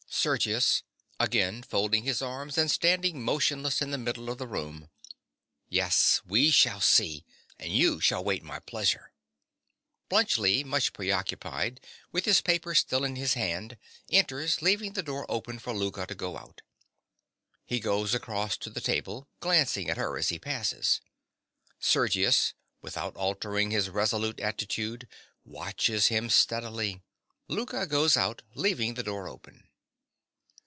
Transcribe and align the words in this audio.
SERGIUS. 0.13 0.83
(again 1.19 1.63
folding 1.63 2.03
his 2.03 2.21
arms 2.21 2.55
and 2.55 2.69
standing 2.69 3.23
motionless 3.23 3.81
in 3.81 3.89
the 3.89 3.97
middle 3.97 4.29
of 4.29 4.37
the 4.37 4.45
room). 4.45 4.87
Yes, 5.67 6.21
we 6.27 6.51
shall 6.51 6.79
see. 6.79 7.25
And 7.57 7.73
you 7.73 7.99
shall 7.99 8.23
wait 8.23 8.43
my 8.43 8.59
pleasure. 8.59 9.13
(_Bluntschli, 10.11 10.63
much 10.63 10.93
preoccupied, 10.93 11.79
with 12.11 12.25
his 12.25 12.39
papers 12.39 12.77
still 12.77 13.03
in 13.03 13.15
his 13.15 13.33
hand, 13.33 13.77
enters, 14.11 14.61
leaving 14.61 14.93
the 14.93 15.01
door 15.01 15.25
open 15.27 15.57
for 15.57 15.73
Louka 15.73 16.05
to 16.05 16.13
go 16.13 16.37
out. 16.37 16.61
He 17.65 17.79
goes 17.79 18.13
across 18.13 18.57
to 18.57 18.69
the 18.69 18.81
table, 18.81 19.27
glancing 19.39 19.89
at 19.89 19.97
her 19.97 20.19
as 20.19 20.29
he 20.29 20.37
passes. 20.37 21.01
Sergius, 21.79 22.53
without 22.79 23.15
altering 23.15 23.71
his 23.71 23.89
resolute 23.89 24.39
attitude, 24.39 25.07
watches 25.43 26.07
him 26.07 26.29
steadily. 26.29 27.01
Louka 27.49 27.87
goes 27.89 28.15
out, 28.15 28.43
leaving 28.53 28.93
the 28.93 29.03
door 29.03 29.27
open. 29.27 29.67